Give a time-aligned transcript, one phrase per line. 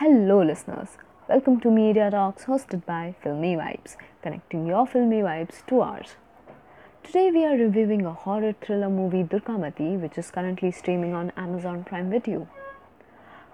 [0.00, 0.90] Hello, listeners.
[1.28, 6.10] Welcome to Media Talks hosted by Filmy Vibes, connecting your filmy vibes to ours.
[7.02, 11.82] Today, we are reviewing a horror thriller movie Durgamati, which is currently streaming on Amazon
[11.82, 12.46] Prime Video.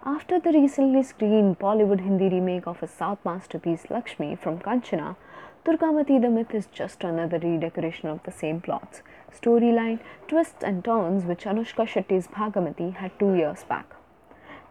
[0.04, 5.16] After the recently screened Bollywood Hindi remake of a South masterpiece Lakshmi from Kanchana,
[5.64, 9.00] Durgamati the Myth is just another redecoration of the same plots,
[9.34, 9.98] storyline,
[10.28, 13.96] twists, and turns which Anushka Shetty's Bhagamati had two years back.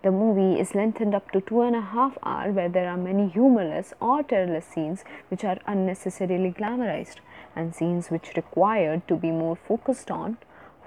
[0.04, 3.30] The movie is lengthened up to two and a half hours, where there are many
[3.30, 7.22] humorless or terrorless scenes which are unnecessarily glamorized,
[7.56, 10.38] and scenes which required to be more focused on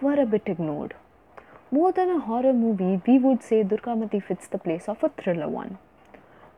[0.03, 0.95] were a bit ignored.
[1.71, 5.49] More than a horror movie, we would say Durgamati fits the place of a thriller
[5.49, 5.79] one.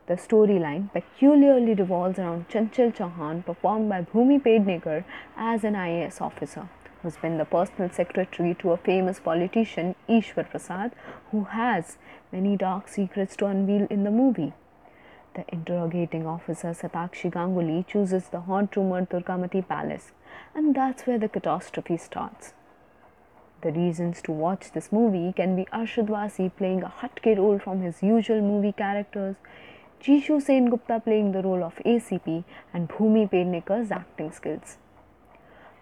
[0.07, 5.05] The storyline peculiarly revolves around Chanchal Chauhan, performed by Bhumi Pednekar
[5.37, 6.67] as an IAS officer
[7.01, 10.91] who's been the personal secretary to a famous politician, Ishwar Prasad,
[11.31, 11.97] who has
[12.31, 14.53] many dark secrets to unveil in the movie.
[15.35, 20.11] The interrogating officer Satakshi Ganguly chooses the haunt rumored Durgamati Palace,
[20.53, 22.53] and that's where the catastrophe starts.
[23.61, 28.01] The reasons to watch this movie can be Arshad playing a Hatke role from his
[28.01, 29.35] usual movie characters,
[30.01, 34.77] Jishu Sen Gupta playing the role of ACP, and Bhumi Pednekar's acting skills.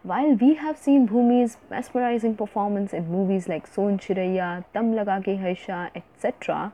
[0.08, 5.34] While we have seen Bhumi's mesmerizing performance in movies like Son Chiraiya, Dum Laga Ke
[5.38, 6.72] Haisha, etc.,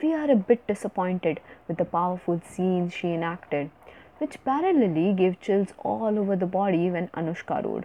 [0.00, 3.68] we are a bit disappointed with the powerful scenes she enacted,
[4.16, 7.84] which parallelly gave chills all over the body when Anushka rode.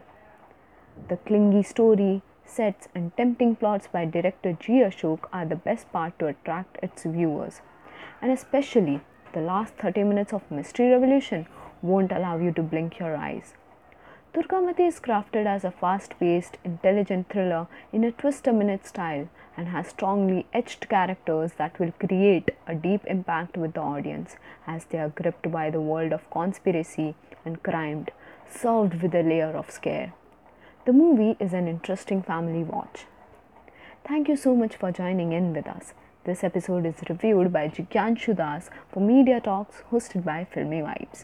[1.10, 4.76] The clingy story, sets, and tempting plots by director G.
[4.76, 7.60] Ashok are the best part to attract its viewers,
[8.22, 9.02] and especially
[9.34, 11.48] the last 30 minutes of Mystery Revolution
[11.82, 13.56] won't allow you to blink your eyes.
[14.36, 19.30] Durgamati is crafted as a fast paced, intelligent thriller in a twist a minute style
[19.56, 24.36] and has strongly etched characters that will create a deep impact with the audience
[24.68, 28.08] as they are gripped by the world of conspiracy and crime,
[28.54, 30.12] served with a layer of scare.
[30.86, 33.06] The movie is an interesting family watch.
[34.06, 35.94] Thank you so much for joining in with us.
[36.26, 41.24] This episode is reviewed by Jigyanshu Das for Media Talks hosted by Filmy Vibes.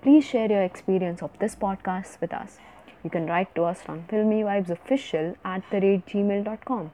[0.00, 2.58] Please share your experience of this podcast with us.
[3.02, 6.90] You can write to us on filmyvibesofficial at the rate gmail.com.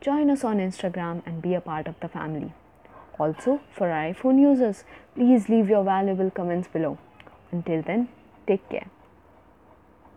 [0.00, 2.52] Join us on Instagram and be a part of the family.
[3.18, 4.84] Also, for iPhone users,
[5.14, 6.98] please leave your valuable comments below.
[7.52, 8.08] Until then,
[8.46, 8.90] take care.